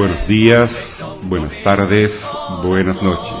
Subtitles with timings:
[0.00, 2.10] Buenos días, buenas tardes,
[2.62, 3.36] buenas noches.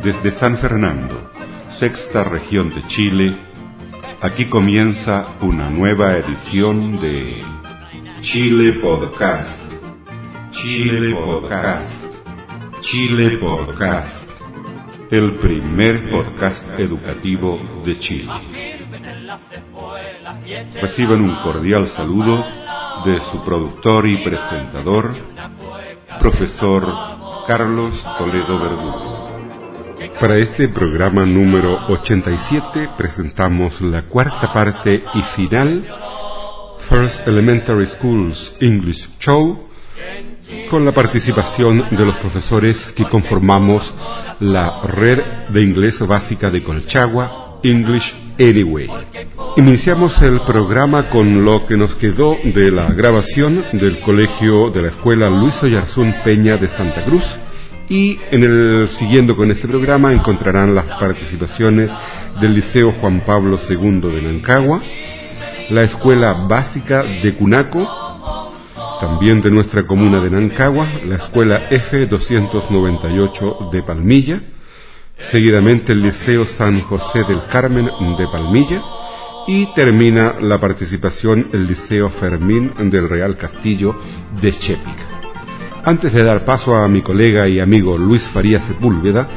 [0.00, 1.32] Desde San Fernando,
[1.80, 3.34] sexta región de Chile,
[4.22, 7.42] aquí comienza una nueva edición de
[8.20, 9.60] Chile Podcast.
[10.52, 12.04] Chile Podcast.
[12.82, 14.30] Chile Podcast.
[15.10, 18.30] El primer podcast educativo de Chile.
[20.80, 22.65] Reciban un cordial saludo
[23.06, 25.14] de su productor y presentador,
[26.18, 26.92] profesor
[27.46, 29.30] Carlos Toledo Verdugo.
[30.20, 35.86] Para este programa número 87 presentamos la cuarta parte y final,
[36.88, 39.68] First Elementary Schools English Show,
[40.68, 43.94] con la participación de los profesores que conformamos
[44.40, 45.20] la red
[45.50, 48.88] de inglés básica de Colchagua, English Anyway.
[49.56, 54.88] Iniciamos el programa con lo que nos quedó de la grabación del colegio de la
[54.88, 57.24] escuela Luis Oyarzún Peña de Santa Cruz
[57.88, 61.94] y en el siguiendo con este programa encontrarán las participaciones
[62.40, 64.82] del Liceo Juan Pablo II de Nancagua,
[65.70, 68.52] la escuela básica de Cunaco,
[69.00, 74.40] también de nuestra comuna de Nancagua, la escuela F298 de Palmilla,
[75.18, 78.82] seguidamente el Liceo San José del Carmen de Palmilla
[79.46, 83.96] y termina la participación el Liceo Fermín del Real Castillo
[84.40, 85.04] de Chépica.
[85.84, 89.28] Antes de dar paso a mi colega y amigo Luis Farías Sepúlveda,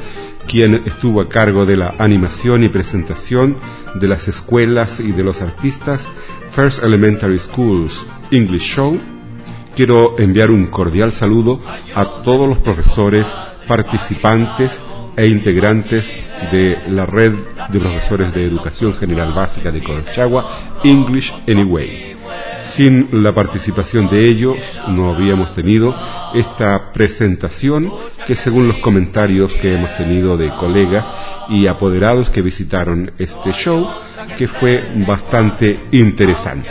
[0.48, 3.56] quien estuvo a cargo de la animación y presentación
[3.94, 6.08] de las escuelas y de los artistas
[6.56, 9.00] First Elementary Schools English Show,
[9.76, 11.62] quiero enviar un cordial saludo
[11.94, 13.28] a todos los profesores,
[13.68, 14.80] participantes
[15.20, 16.10] e integrantes
[16.50, 17.34] de la red
[17.68, 22.16] de profesores de educación general básica de Colchagua, English Anyway.
[22.64, 24.56] Sin la participación de ellos
[24.88, 25.94] no habíamos tenido
[26.34, 27.92] esta presentación
[28.26, 31.06] que según los comentarios que hemos tenido de colegas
[31.50, 33.90] y apoderados que visitaron este show,
[34.38, 36.70] que fue bastante interesante.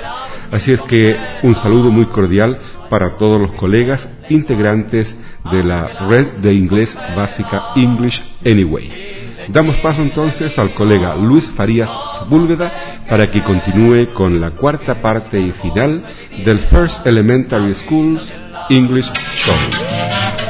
[0.50, 5.16] Así es que un saludo muy cordial para todos los colegas integrantes
[5.50, 9.08] de la red de inglés básica English Anyway.
[9.48, 12.70] Damos paso entonces al colega Luis Farías Sepúlveda
[13.08, 16.02] para que continúe con la cuarta parte y final
[16.44, 18.30] del First Elementary Schools
[18.68, 20.47] English Show.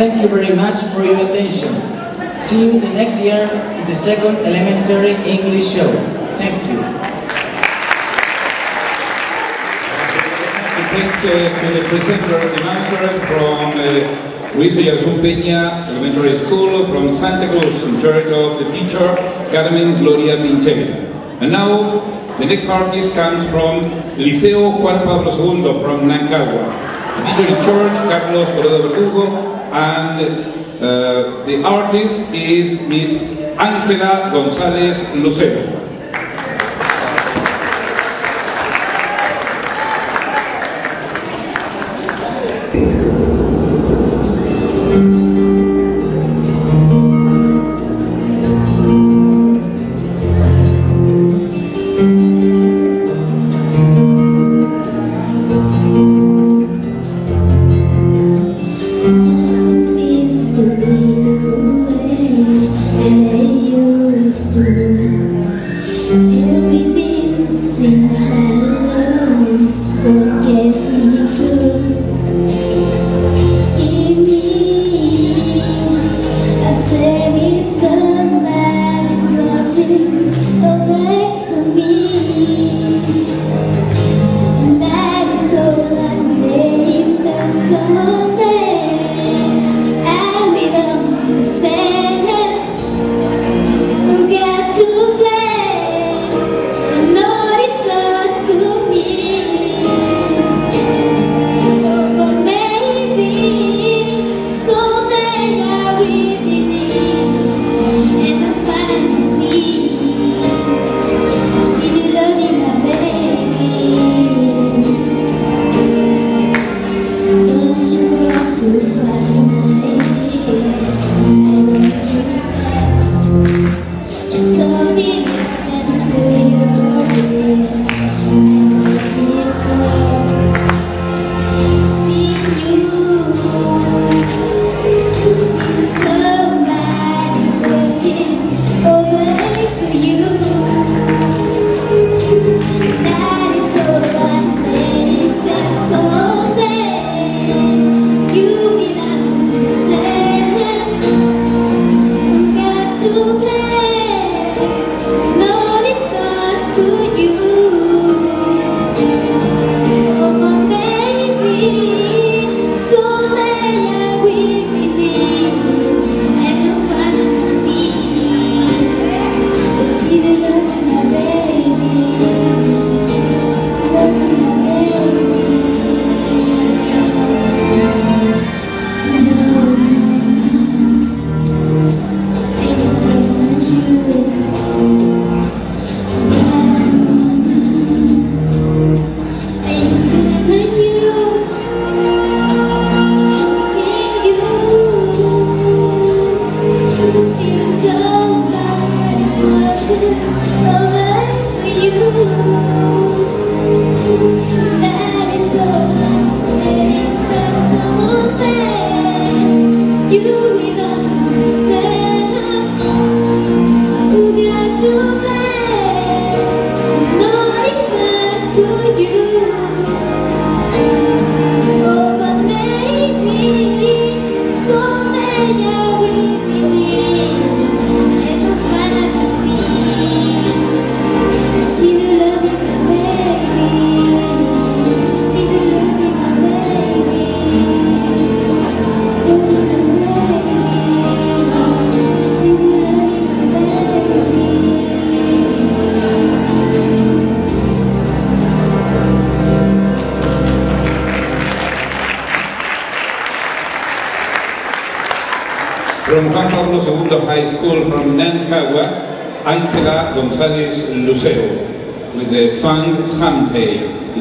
[0.00, 1.76] Thank you very much for your attention.
[2.48, 5.92] See you the next year in the second elementary English show.
[6.40, 6.80] Thank you.
[10.88, 17.12] Thanks uh, to the presenters and announcers from uh, Luis Oyarzún Peña Elementary School, from
[17.20, 19.04] Santa Cruz, in charge of the teacher
[19.52, 20.96] Carmen Gloria Pinchel.
[21.44, 22.00] And now,
[22.38, 23.84] the next artist comes from
[24.16, 26.64] Liceo Juan Pablo II from Nancagua.
[27.20, 33.12] The teacher in charge, Carlos Toledo Verdugo, and uh, the artist is Miss
[33.56, 35.69] Ángela González Lucero.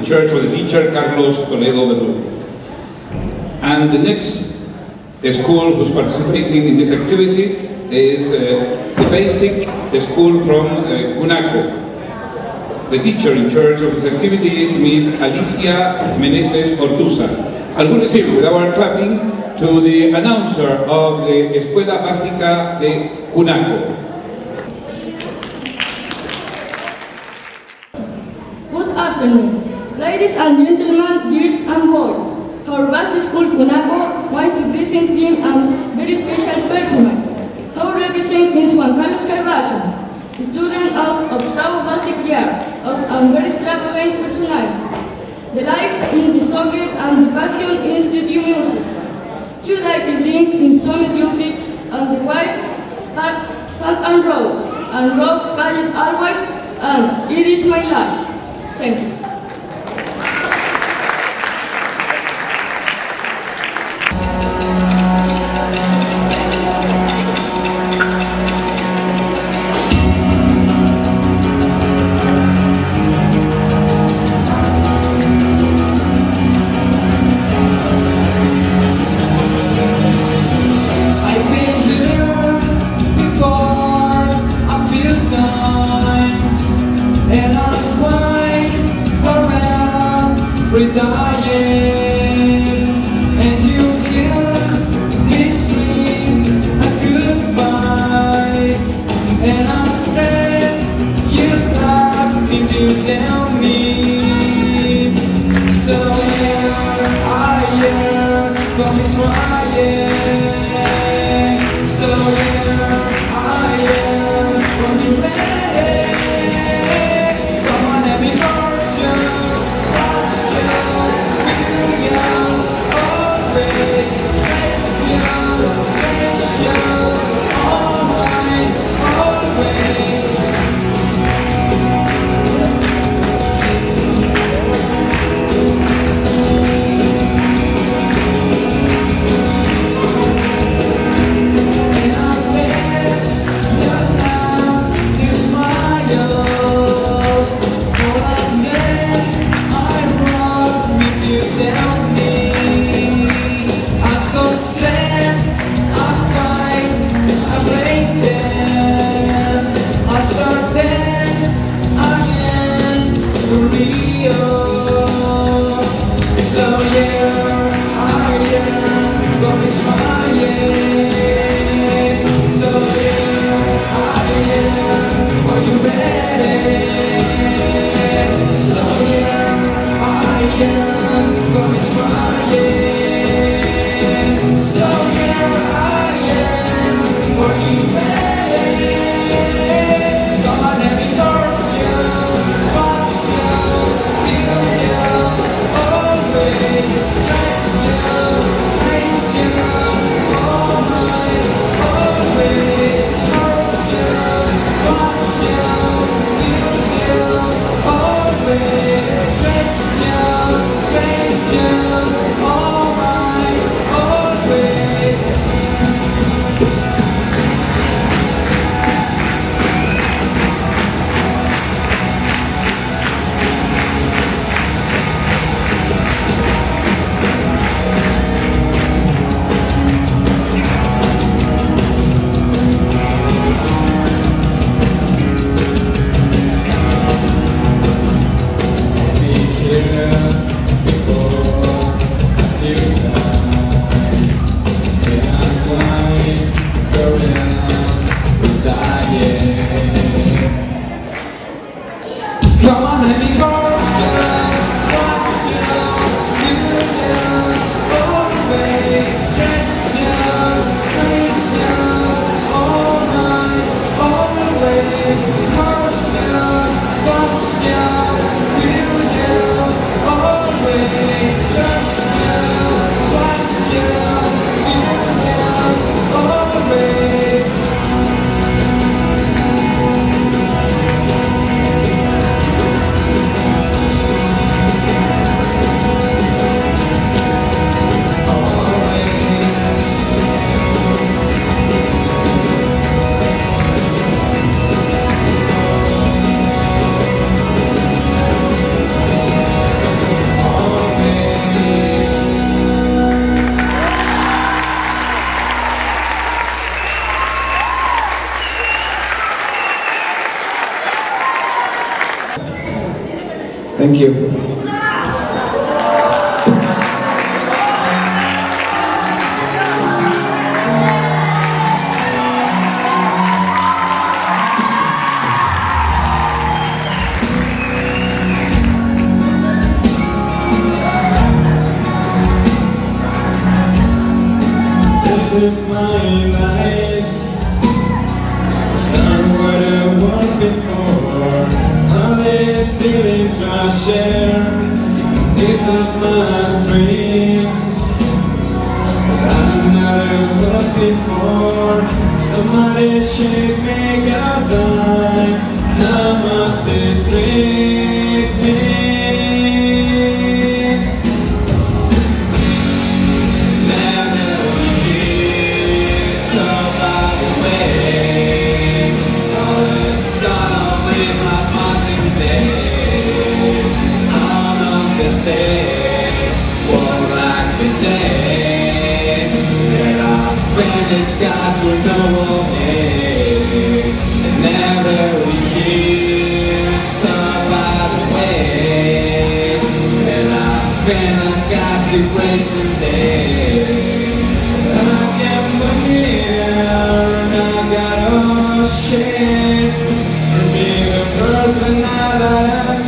[0.10, 2.26] Church of the teacher Carlos Toledo Verdugo.
[3.62, 4.58] And the next
[5.22, 9.70] school who's participating in this activity is uh, the basic
[10.10, 11.78] school from uh, Gunaco.
[12.90, 15.22] The teacher in charge of this activity is Ms.
[15.22, 17.30] Alicia Meneses Ortuza.
[17.78, 19.20] And we receive with our clapping
[19.62, 24.09] to the announcer of the Escuela Básica de Cunaco.
[30.20, 32.36] Ladies and gentlemen, girls and boys.
[32.92, 37.24] Bus school Cunaco wants to present him a very special performance.
[37.74, 39.80] Now represent is Juan Carlos Carvalho,
[40.36, 42.44] student of Octavo Basic Year
[42.84, 44.76] of a very extravagant personality.
[45.56, 48.84] The lights in the socket and the passion in studio music.
[49.64, 51.64] Two lighted links in summit jumping
[51.96, 52.60] and the white
[53.16, 53.48] back,
[53.80, 54.60] back and row,
[54.92, 56.36] and row guided always,
[56.92, 58.28] and it is my life.
[58.78, 59.19] Thank you.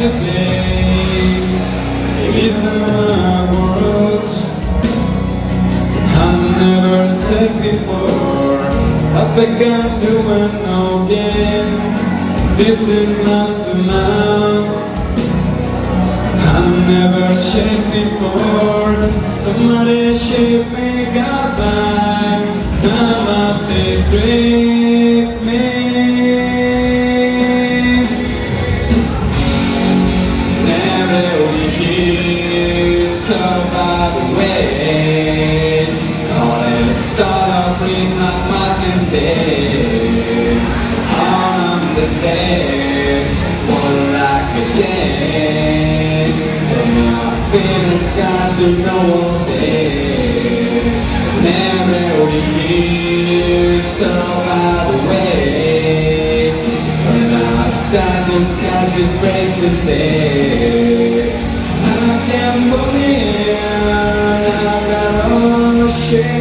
[0.01, 1.37] today
[2.45, 4.23] is my world
[6.25, 8.63] I never said before
[9.19, 11.85] I've begun to win no games
[12.57, 14.73] This is my tsunami
[16.49, 16.59] I
[16.93, 18.97] never shaped before
[19.43, 21.90] Somebody shaped me Gaza.
[66.11, 66.40] change.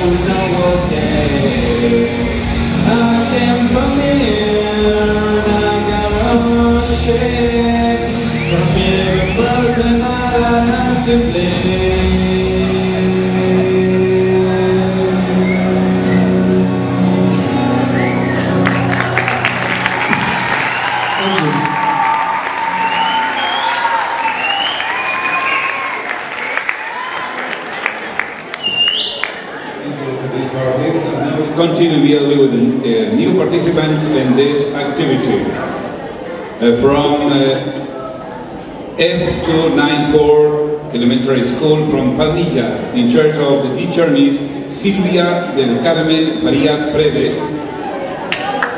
[0.00, 0.39] como
[39.30, 44.34] F294 Elementary School from Padilla in charge of the teacher Miss
[44.74, 47.36] Silvia del Carmen Marias Predes.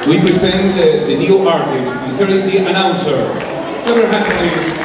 [0.06, 3.16] We present uh, the new artist and here is the announcer.
[3.84, 4.81] Clap your please.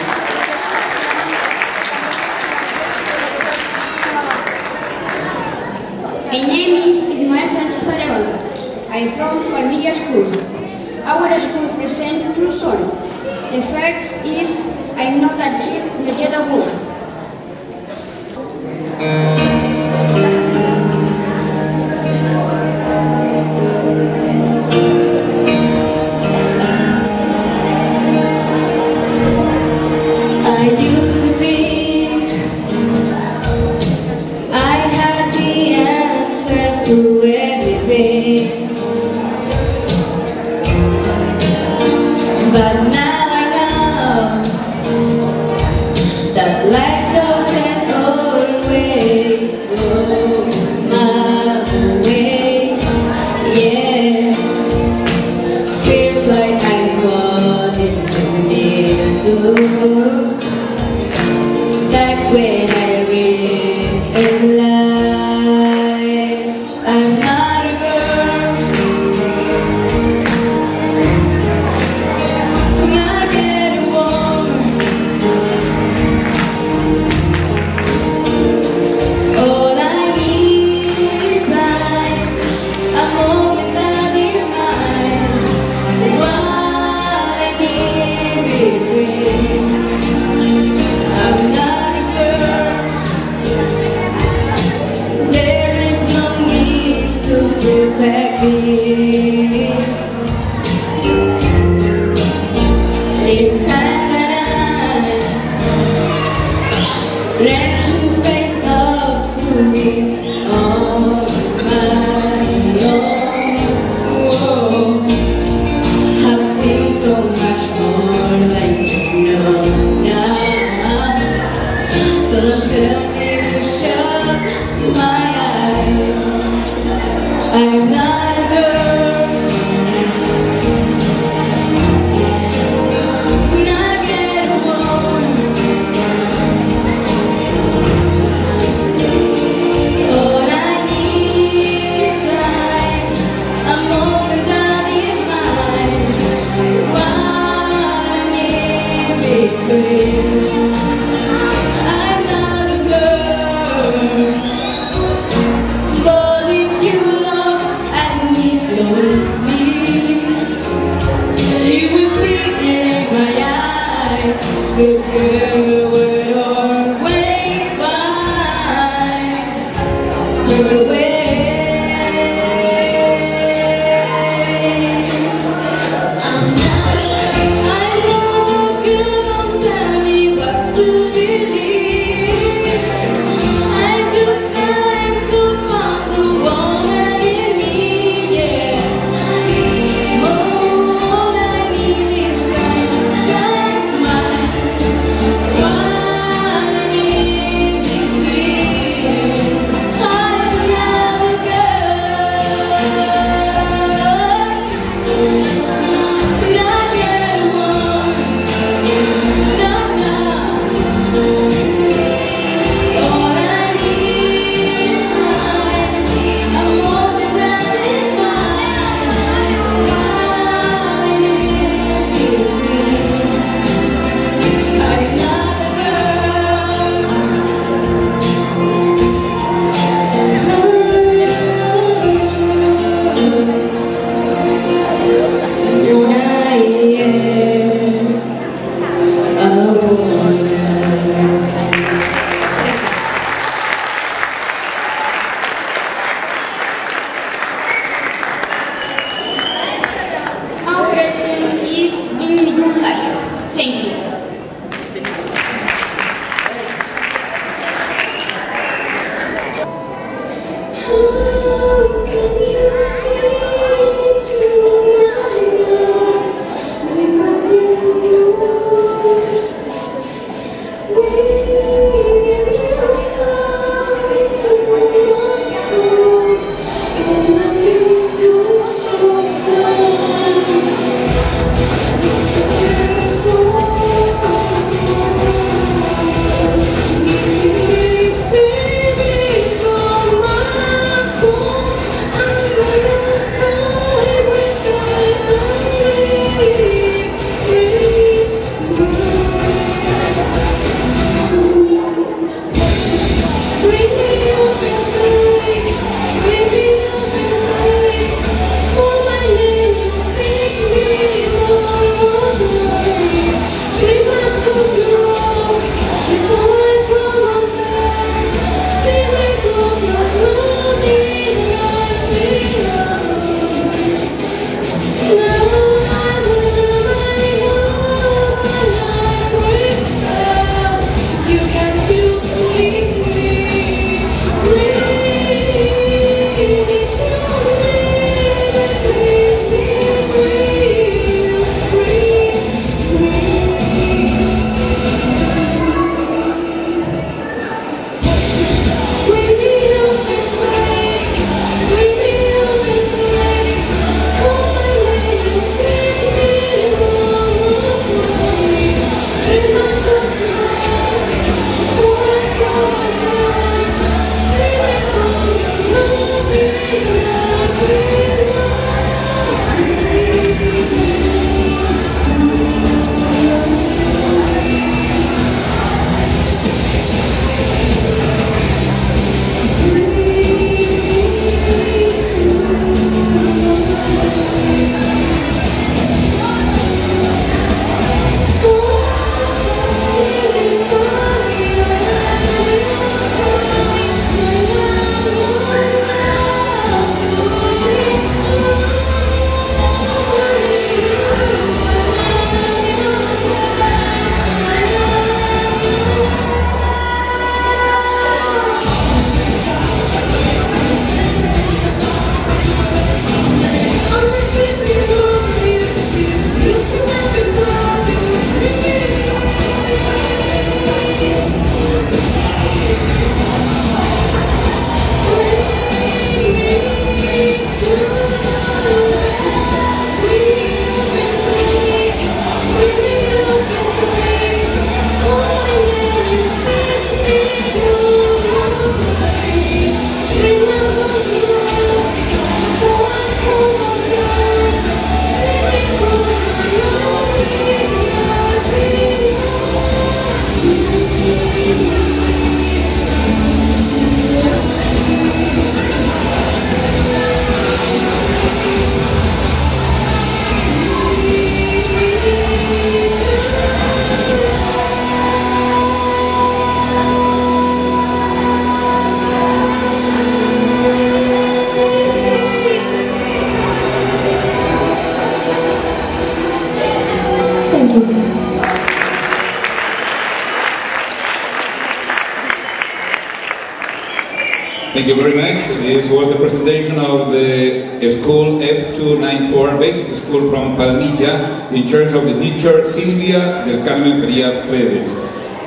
[486.47, 493.43] Presentation of the school F294 Basic School from Palmilla in charge of the teacher Silvia
[493.45, 494.91] del Carmen Frías Redes.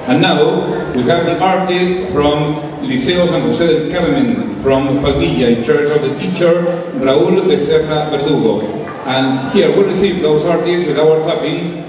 [0.09, 5.65] And now we have the artist from Liceo San José del Carmen from Palmilla in
[5.65, 6.53] charge of the teacher
[7.01, 8.61] Raúl de Serra Verdugo.
[9.07, 11.89] And here we receive those artists with our clapping.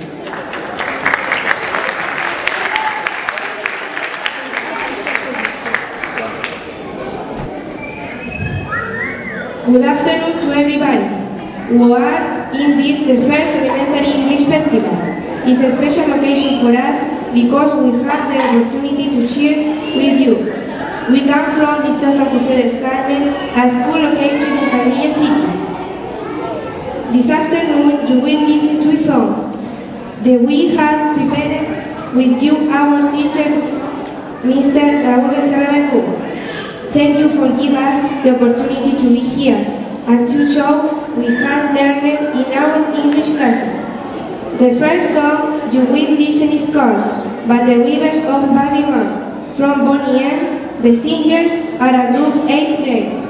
[11.72, 14.92] Are in this the first elementary English festival.
[15.48, 17.00] It's a special occasion for us
[17.34, 19.56] because we have the opportunity to share
[19.96, 20.36] with you.
[21.14, 23.24] We come from the San José del Carmen,
[23.56, 25.32] a school located in Padilla City.
[27.16, 29.56] This afternoon you will listen to a song
[30.26, 31.72] that we have prepared
[32.18, 33.48] with you our teacher,
[34.44, 35.08] Mr.
[35.08, 35.88] Raúl Becerra
[36.92, 39.56] Thank you for giving us the opportunity to be here
[40.08, 42.06] and to show we have learned
[42.40, 43.74] in our English classes.
[44.60, 50.24] The first song you will listen is called By the Rivers of Babylon from Bonnie
[50.24, 50.82] M.
[50.82, 53.21] The singers are a group 8th grade.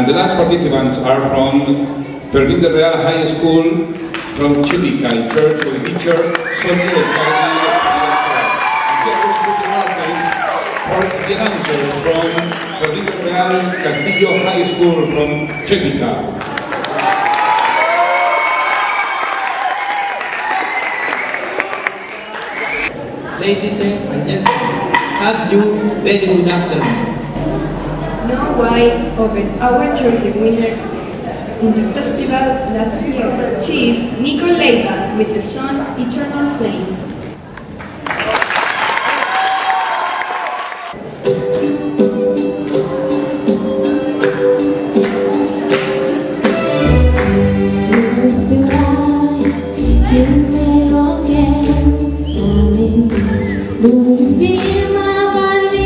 [0.00, 1.60] And the last participants are from
[2.32, 3.92] Perlinda Real High School
[4.40, 6.16] from Chilica in Church of Teacher,
[6.56, 7.60] Sonia del Carmen.
[10.88, 12.32] For the dancers from
[12.80, 13.52] Perlinda Real
[13.84, 15.30] Castillo High School from
[15.68, 16.12] Chilica.
[23.38, 24.48] Ladies and gentlemen,
[25.20, 25.60] have you
[26.00, 27.20] very good afternoon.
[28.30, 29.09] No, why?
[29.20, 30.72] open our trophy winner
[31.60, 33.62] in the festival last year.
[33.62, 34.56] She is Nicole
[35.18, 37.10] with the song Eternal Flame.
[53.82, 55.80] Do you feel my body?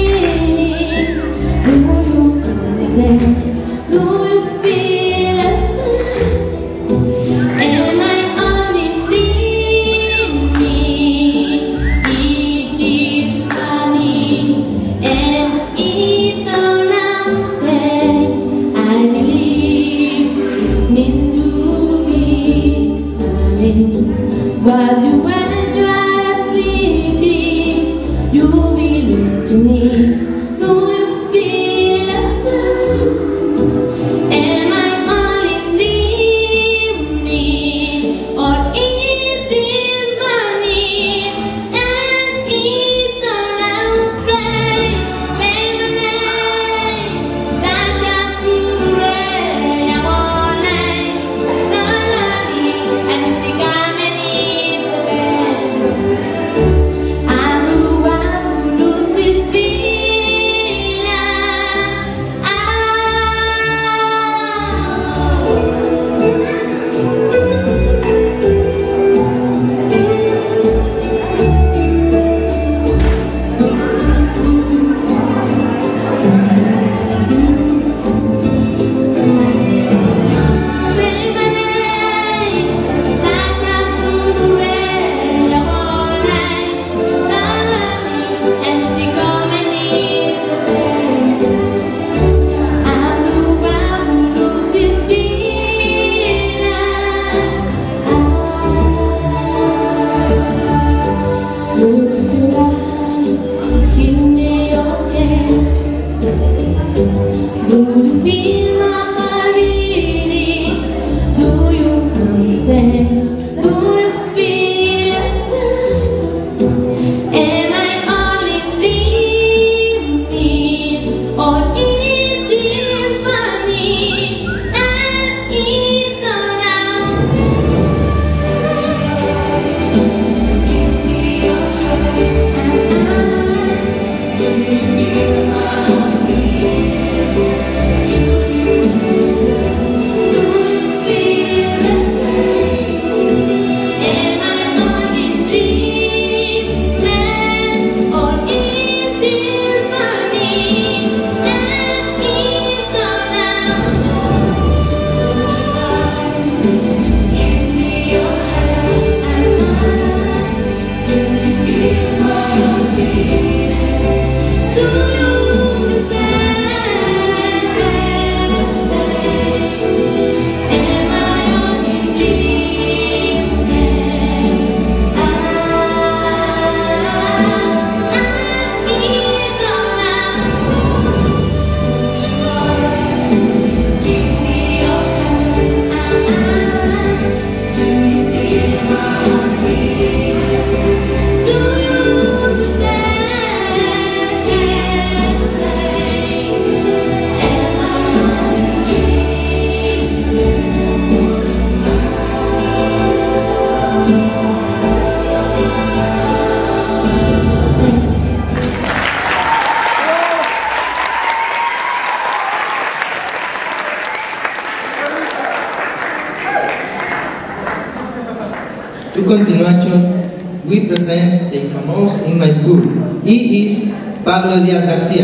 [224.45, 225.24] Pablo Díaz García.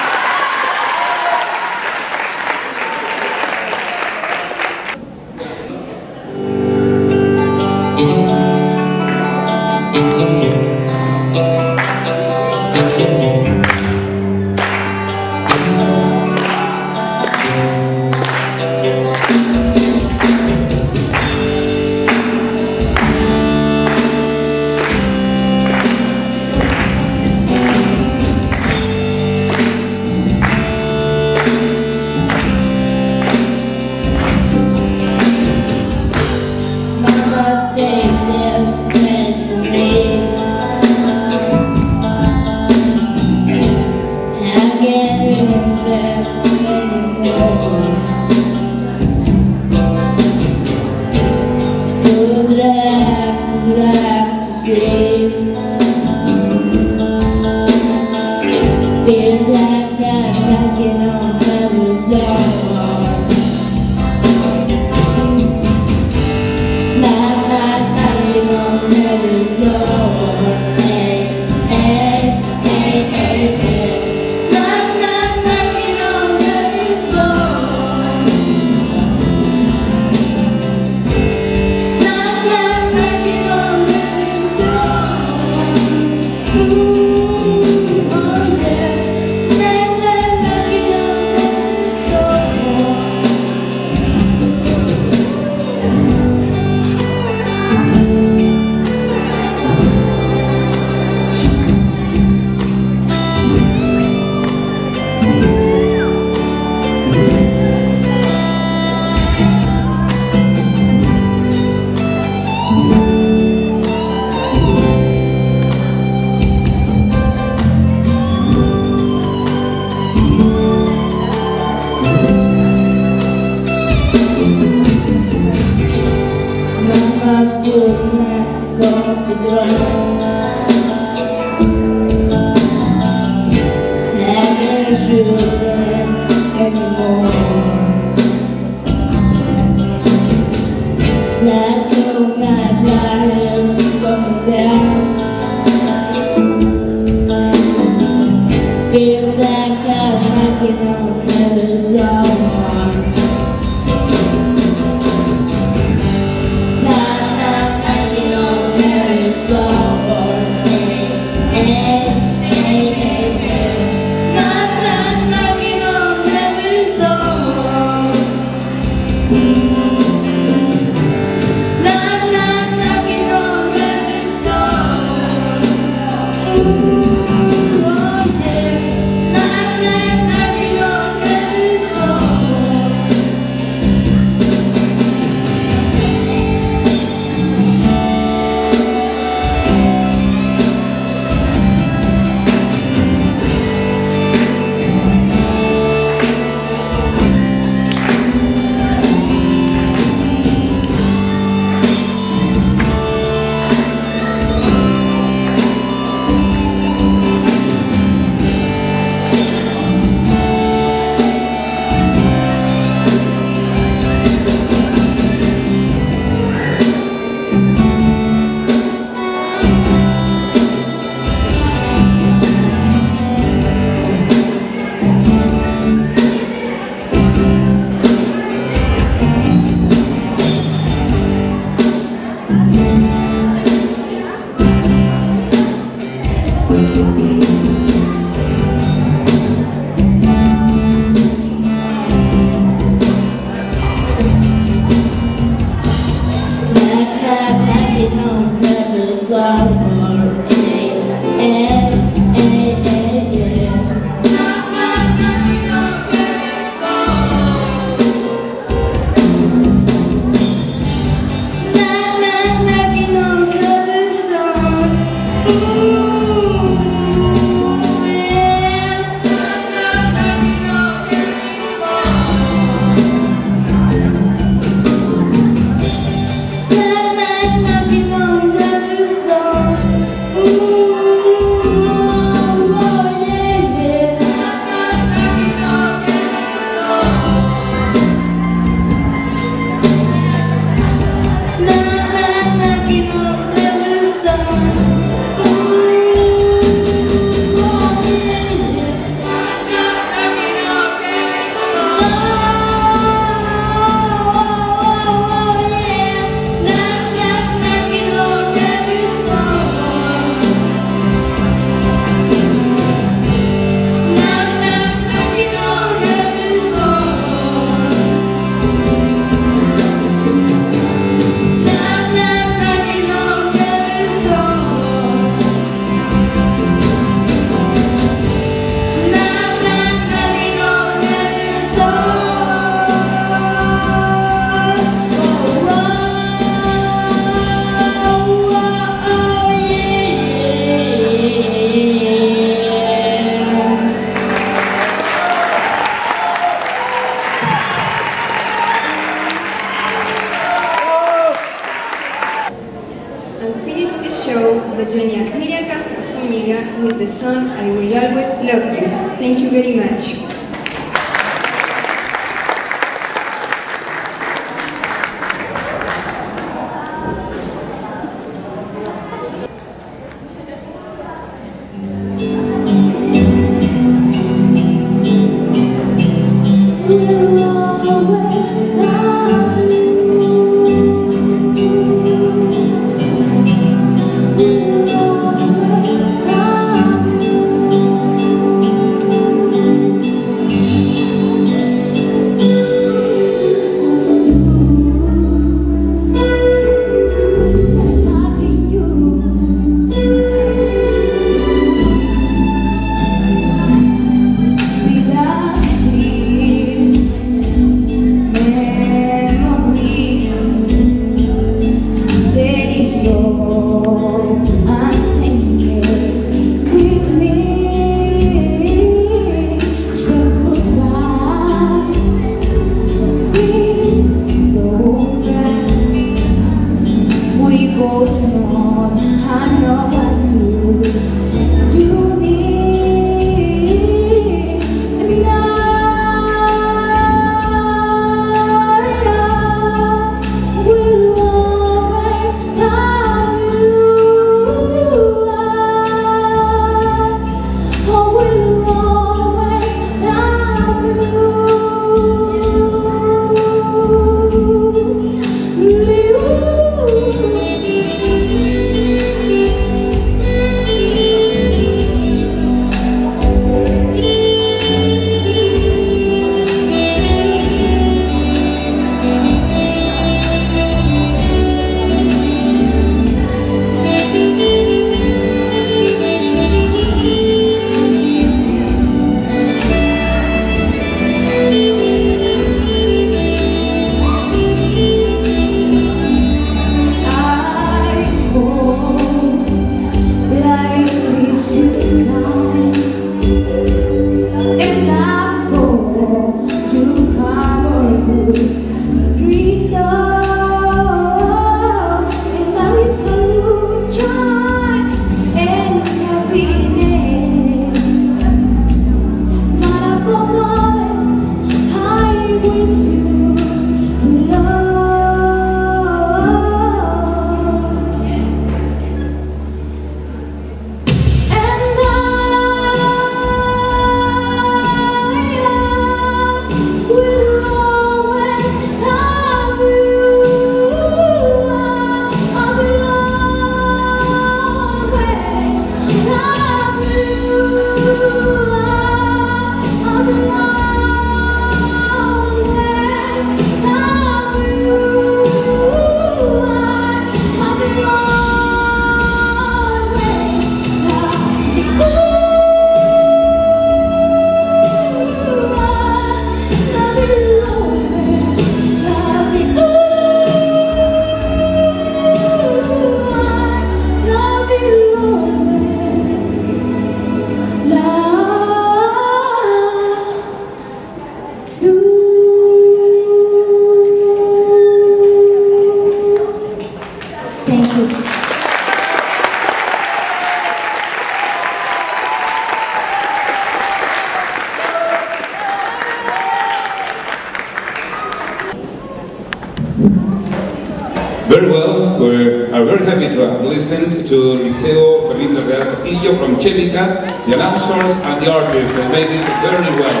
[594.08, 598.76] To Liceo Felipe Real Castillo from Chevica, the announcers and the artists.
[598.76, 600.00] They made it very well.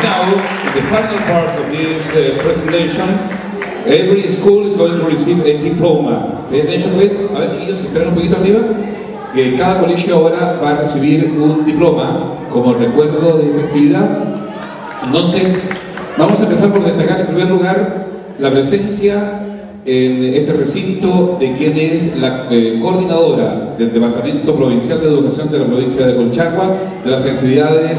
[0.00, 3.08] Now, in the final part of this uh, presentation,
[3.84, 6.46] every school is going to receive a diploma.
[6.50, 7.12] Pay attention please.
[7.12, 8.62] A ver chiquillos, esperen un poquito arriba.
[9.34, 14.08] Que cada colegio ahora va a recibir un diploma como recuerdo de esta actividad.
[15.04, 15.56] Entonces,
[16.18, 18.06] vamos a empezar por destacar en primer lugar
[18.38, 19.39] la presencia
[19.84, 25.58] en este recinto de quien es la eh, coordinadora del Departamento Provincial de Educación de
[25.58, 27.98] la provincia de Colchagua, de las actividades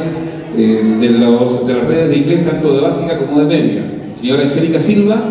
[0.55, 3.83] eh, de, de las redes de inglés, tanto de básica como de media.
[4.15, 5.21] Señora Angélica Silva,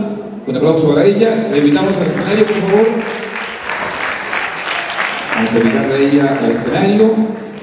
[0.46, 1.48] un aplauso para ella.
[1.52, 2.86] Le invitamos al escenario, por favor.
[5.36, 7.14] Vamos a invitarla a ella al escenario.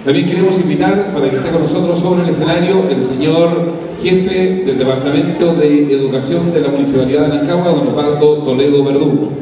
[0.08, 4.78] También queremos invitar para que esté con nosotros sobre el escenario el señor jefe del
[4.78, 9.34] Departamento de Educación de la Municipalidad de Nancagua, don Osvaldo Toledo Verdugo.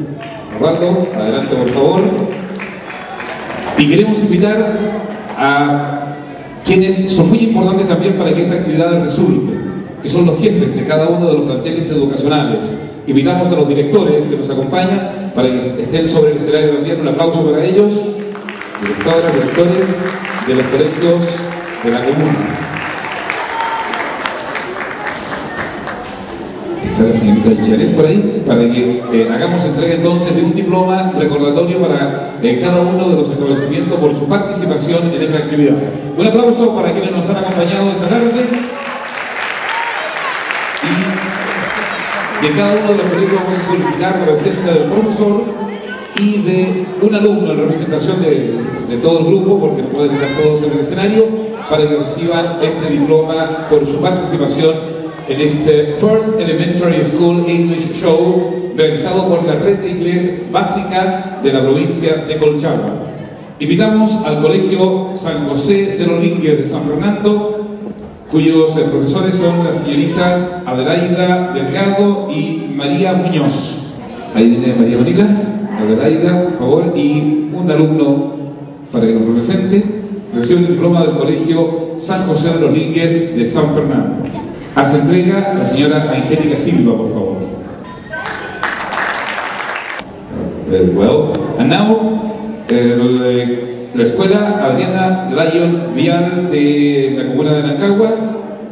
[0.56, 2.02] Osvaldo, adelante por favor.
[3.78, 4.76] Y queremos invitar
[5.38, 6.16] a
[6.64, 9.52] quienes son muy importantes también para que esta actividad resulte,
[10.02, 12.76] que son los jefes de cada uno de los planteles educacionales.
[13.06, 17.02] Invitamos a los directores que nos acompañan para que estén sobre el escenario también.
[17.02, 17.92] Un aplauso para ellos,
[18.80, 19.86] directoras, directores
[20.46, 21.20] de los colegios
[21.84, 22.66] de la comuna.
[26.84, 31.82] Está la señorita por ahí, para que eh, hagamos entrega entonces de un diploma recordatorio
[31.82, 35.76] para eh, cada uno de los establecimientos por su participación en esta actividad.
[36.16, 38.46] Un aplauso para quienes nos han acompañado esta tarde.
[40.82, 45.66] Y de cada uno de los colegios vamos a solicitar la presencia del profesor
[46.18, 48.54] y de un alumno en representación de,
[48.88, 51.24] de todo el grupo, porque no pueden estar todos en el escenario,
[51.68, 54.74] para que reciban este diploma por su participación
[55.28, 61.52] en este First Elementary School English Show realizado por la red de inglés básica de
[61.52, 62.92] la provincia de Colchagua.
[63.58, 67.66] Invitamos al Colegio San José de los Lingues de San Fernando,
[68.30, 73.82] cuyos eh, profesores son las señoritas Adelaida Delgado y María Muñoz.
[74.34, 78.36] Ahí viene María Manila, Adelaida, por favor, y un alumno
[78.92, 79.84] para que nos represente,
[80.34, 84.22] recibe el diploma del Colegio San José de los Lingues de San Fernando.
[84.74, 87.36] Hace entrega la señora Angélica Silva, por favor.
[90.70, 91.32] Very well.
[91.58, 92.20] And now,
[92.68, 98.14] el, la escuela Adriana Lyon Vial de la comuna de Nancagua,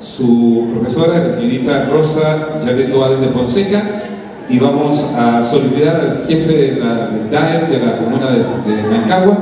[0.01, 4.03] su profesora, la señorita Rosa Yaret Dual de Fonseca,
[4.49, 9.39] y vamos a solicitar al jefe de la DAER de la comuna de, de Nancagua,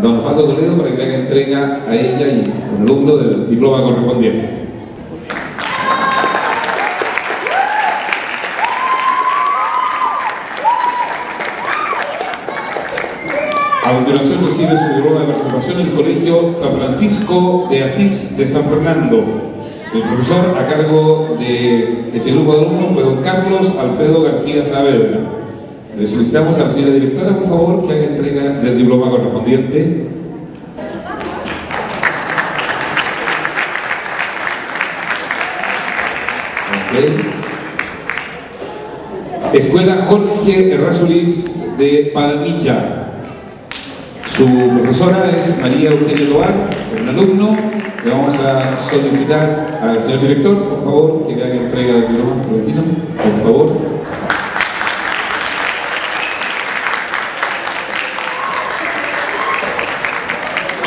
[0.00, 4.68] don Osvaldo Toledo, para que haga entrega a ella y al alumno del diploma correspondiente.
[13.84, 18.64] A continuación recibe su diploma de participación el Colegio San Francisco de Asís de San
[18.64, 19.57] Fernando.
[19.94, 25.20] El profesor a cargo de este grupo de alumnos fue don Carlos Alfredo García Saavedra.
[25.98, 30.08] Le solicitamos a la señora directora, por favor, que haga entrega del diploma correspondiente.
[39.54, 42.97] Escuela Jorge Errázuriz de Palmilla.
[44.38, 46.54] Su profesora es María Eugenia Loar,
[47.02, 47.56] un alumno.
[48.04, 52.82] Le vamos a solicitar al señor director, por favor, que haga entrega del diploma Florentino,
[53.16, 53.72] por favor.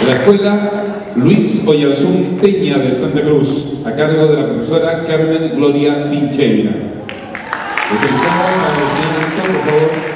[0.07, 0.71] La escuela
[1.17, 6.71] Luis Oyarzún Peña de Santa Cruz, a cargo de la profesora Carmen Gloria Pincheira.
[6.71, 10.11] Le solicitamos al señor director, por favor.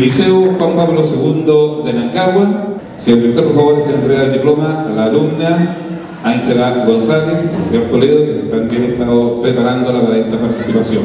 [0.00, 2.78] Liceo Juan Pablo II de Nancagua.
[2.98, 5.76] Señor por favor, se entrega el diploma a la alumna
[6.22, 11.04] Ángela González el señor Toledo, que también han estado preparándola para esta participación.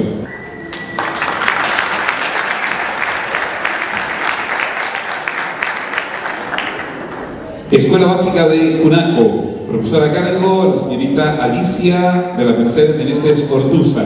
[7.69, 14.01] Escuela Básica de Cunaco, profesora a cargo, la señorita Alicia de la Merced Meneses Ortuza.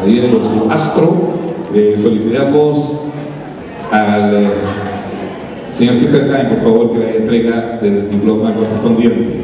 [0.00, 1.32] Ahí viene los Astro,
[1.72, 3.00] le solicitamos
[3.92, 4.54] al
[5.70, 9.42] señor Fiscal por favor, que la entrega del diploma correspondiente.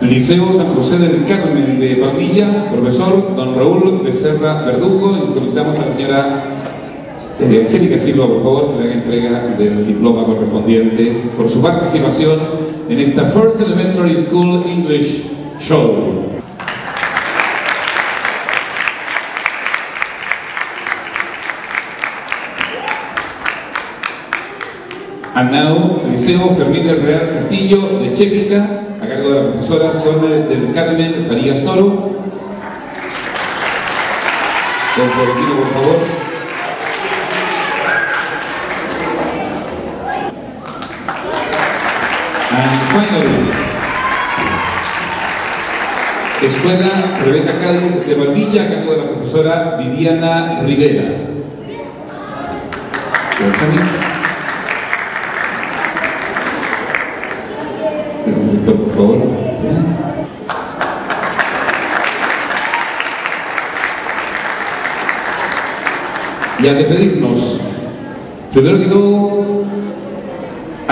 [0.00, 5.86] Liceo San José del Carmen de Palmilla, profesor don Raúl Becerra Verdugo, y solicitamos a
[5.86, 6.44] la señora
[7.40, 12.65] eh, Angélica Silva, por favor, que le haga entrega del diploma correspondiente por su participación
[12.88, 15.22] en esta First Elementary School English
[15.60, 16.24] Show.
[25.34, 30.46] And now, Liceo Fermín del Real Castillo de Chépica, a cargo de la profesora Sonia
[30.46, 32.16] del Carmen Farías Toro.
[34.94, 36.25] Florentino, por favor.
[46.42, 51.04] Escuela Rebeca Cádiz de Valvilla, a cargo de la profesora Viviana Rivera.
[58.66, 59.18] Por favor.
[66.58, 67.60] Y a despedirnos,
[68.52, 69.25] primero que todo,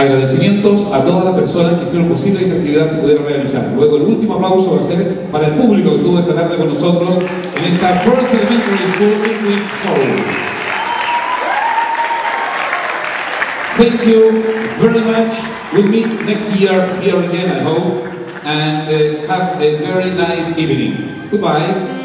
[0.04, 3.72] agradecimientos a todas las personas que hicieron posible que esta actividad se pudiera realizar.
[3.76, 6.68] Luego, el último aplauso va a ser para el público que estuvo esta tarde con
[6.68, 7.18] nosotros
[7.56, 10.44] en esta First Elementary School English Show.
[13.76, 14.42] Thank you
[14.78, 15.34] very much.
[15.72, 18.04] We'll meet next year here again, I hope,
[18.44, 21.28] and uh, have a very nice evening.
[21.30, 22.03] Goodbye.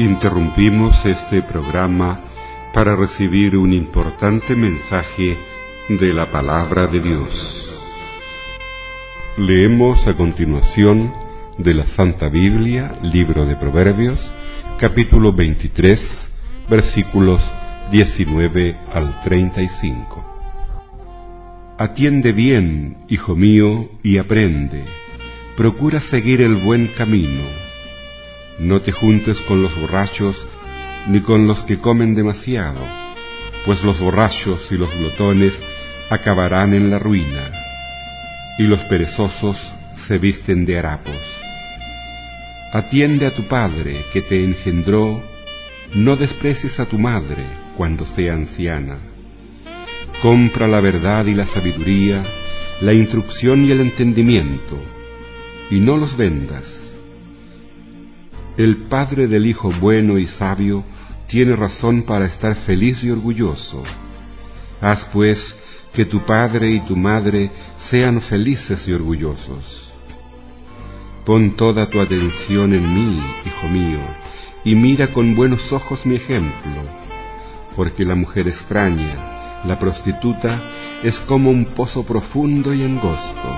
[0.00, 2.22] Interrumpimos este programa
[2.72, 5.36] para recibir un importante mensaje
[5.90, 7.70] de la palabra de Dios.
[9.36, 11.12] Leemos a continuación
[11.58, 14.32] de la Santa Biblia, libro de Proverbios,
[14.78, 16.30] capítulo 23,
[16.70, 17.42] versículos
[17.90, 21.74] 19 al 35.
[21.76, 24.82] Atiende bien, hijo mío, y aprende.
[25.58, 27.69] Procura seguir el buen camino.
[28.60, 30.46] No te juntes con los borrachos
[31.08, 32.80] ni con los que comen demasiado,
[33.64, 35.58] pues los borrachos y los glotones
[36.10, 37.50] acabarán en la ruina,
[38.58, 39.56] y los perezosos
[40.06, 41.16] se visten de harapos.
[42.74, 45.22] Atiende a tu padre que te engendró,
[45.94, 47.46] no desprecies a tu madre
[47.78, 48.98] cuando sea anciana.
[50.20, 52.22] Compra la verdad y la sabiduría,
[52.82, 54.78] la instrucción y el entendimiento,
[55.70, 56.89] y no los vendas.
[58.60, 60.84] El padre del hijo bueno y sabio
[61.26, 63.82] tiene razón para estar feliz y orgulloso.
[64.82, 65.54] Haz pues
[65.94, 69.90] que tu padre y tu madre sean felices y orgullosos.
[71.24, 74.00] Pon toda tu atención en mí, hijo mío,
[74.62, 76.82] y mira con buenos ojos mi ejemplo,
[77.74, 80.60] porque la mujer extraña, la prostituta,
[81.02, 83.56] es como un pozo profundo y angosto.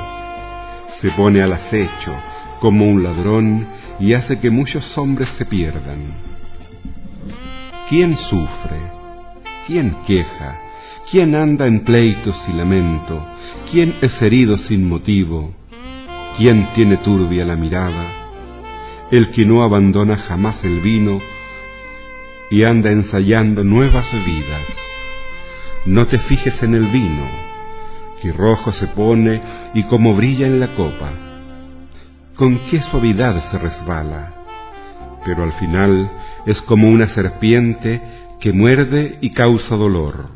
[0.90, 2.14] Se pone al acecho
[2.62, 3.66] como un ladrón
[3.98, 5.98] y hace que muchos hombres se pierdan.
[7.88, 8.78] ¿Quién sufre?
[9.66, 10.60] ¿Quién queja?
[11.10, 13.20] ¿Quién anda en pleitos y lamento?
[13.68, 15.52] ¿Quién es herido sin motivo?
[16.38, 18.06] ¿Quién tiene turbia la mirada?
[19.10, 21.18] El que no abandona jamás el vino
[22.48, 24.68] y anda ensayando nuevas bebidas.
[25.84, 27.26] no te fijes en el vino,
[28.20, 29.40] que rojo se pone
[29.74, 31.31] y como brilla en la copa.
[32.36, 34.32] Con qué suavidad se resbala,
[35.24, 36.10] pero al final
[36.46, 38.00] es como una serpiente
[38.40, 40.30] que muerde y causa dolor.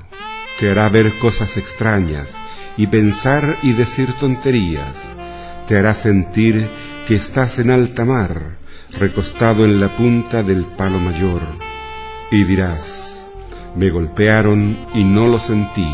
[0.61, 2.29] Te hará ver cosas extrañas
[2.77, 4.97] y pensar y decir tonterías.
[5.67, 6.69] Te hará sentir
[7.09, 8.59] que estás en alta mar,
[8.99, 11.43] recostado en la punta del palo mayor.
[12.31, 13.25] Y dirás,
[13.75, 15.89] me golpearon y no lo sentí,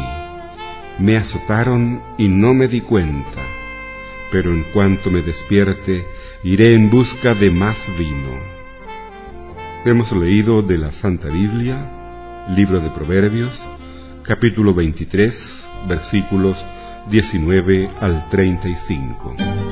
[0.99, 3.41] me azotaron y no me di cuenta,
[4.33, 6.05] pero en cuanto me despierte,
[6.43, 8.41] iré en busca de más vino.
[9.85, 13.53] Hemos leído de la Santa Biblia Libro de Proverbios,
[14.24, 16.57] capítulo 23, versículos
[17.09, 19.72] 19 al 35.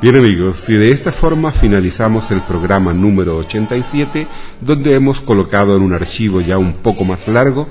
[0.00, 4.28] Bien amigos, y de esta forma finalizamos el programa número 87,
[4.60, 7.66] donde hemos colocado en un archivo ya un poco más largo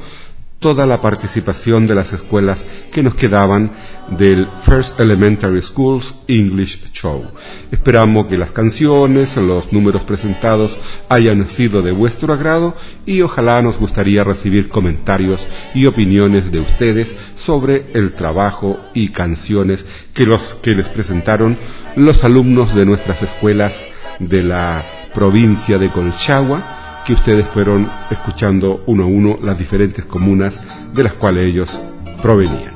[0.59, 3.71] toda la participación de las escuelas que nos quedaban
[4.17, 7.25] del First Elementary Schools English Show.
[7.71, 10.77] Esperamos que las canciones, los números presentados
[11.09, 15.45] hayan sido de vuestro agrado y ojalá nos gustaría recibir comentarios
[15.75, 21.57] y opiniones de ustedes sobre el trabajo y canciones que los que les presentaron
[21.95, 23.73] los alumnos de nuestras escuelas
[24.19, 24.83] de la
[25.13, 26.76] provincia de Colchagua
[27.07, 30.59] que ustedes fueron escuchando uno a uno las diferentes comunas
[30.93, 31.79] de las cuales ellos
[32.21, 32.73] provenían.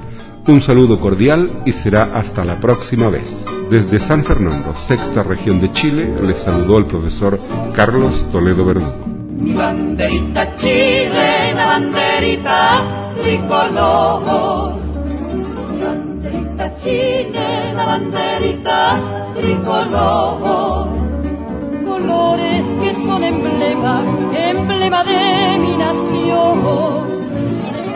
[0.47, 3.45] Un saludo cordial y será hasta la próxima vez.
[3.69, 7.37] Desde San Fernando, sexta región de Chile, les saludó el profesor
[7.75, 9.05] Carlos Toledo Verdugo.
[9.37, 14.79] Mi banderita chilena, banderita tricolor.
[15.73, 21.01] Mi banderita chilena, banderita tricolor
[22.01, 22.60] colores
[22.93, 27.21] son emblema, emblema de mi nación.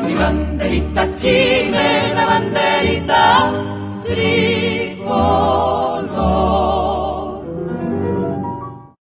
[0.06, 3.52] Mi banderita chilena, banderita
[4.04, 5.85] tricolor.